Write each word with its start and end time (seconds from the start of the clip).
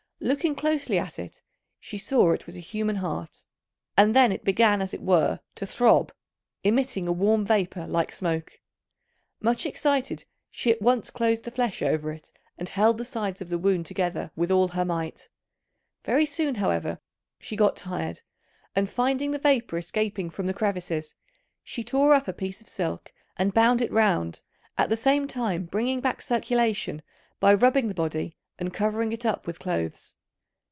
Looking 0.23 0.53
closely 0.53 0.99
at 0.99 1.17
it, 1.17 1.41
she 1.79 1.97
saw 1.97 2.31
it 2.31 2.45
was 2.45 2.55
a 2.55 2.59
human 2.59 2.97
heart; 2.97 3.47
and 3.97 4.15
then 4.15 4.31
it 4.31 4.45
began 4.45 4.79
as 4.79 4.93
it 4.93 5.01
were 5.01 5.39
to 5.55 5.65
throb, 5.65 6.11
emitting 6.63 7.07
a 7.07 7.11
warm 7.11 7.43
vapour 7.43 7.87
like 7.87 8.11
smoke. 8.11 8.61
Much 9.41 9.65
excited, 9.65 10.25
she 10.51 10.69
at 10.69 10.79
once 10.79 11.09
closed 11.09 11.43
the 11.43 11.49
flesh 11.49 11.81
over 11.81 12.11
it, 12.11 12.31
and 12.55 12.69
held 12.69 12.99
the 12.99 13.03
sides 13.03 13.41
of 13.41 13.49
the 13.49 13.57
wound 13.57 13.87
together 13.87 14.29
with 14.35 14.51
all 14.51 14.67
her 14.67 14.85
might. 14.85 15.27
Very 16.03 16.27
soon, 16.27 16.53
however, 16.53 16.99
she 17.39 17.55
got 17.55 17.75
tired, 17.75 18.21
and 18.75 18.87
finding 18.91 19.31
the 19.31 19.39
vapour 19.39 19.79
escaping 19.79 20.29
from 20.29 20.45
the 20.45 20.53
crevices, 20.53 21.15
she 21.63 21.83
tore 21.83 22.13
up 22.13 22.27
a 22.27 22.33
piece 22.33 22.61
of 22.61 22.69
silk 22.69 23.11
and 23.37 23.55
bound 23.55 23.81
it 23.81 23.91
round, 23.91 24.43
at 24.77 24.89
the 24.89 24.95
same 24.95 25.27
time 25.27 25.65
bringing 25.65 25.99
back 25.99 26.21
circulation 26.21 27.01
by 27.39 27.51
rubbing 27.55 27.87
the 27.87 27.95
body 27.95 28.37
and 28.59 28.71
covering 28.75 29.11
it 29.11 29.25
up 29.25 29.47
with 29.47 29.57
clothes. 29.57 30.13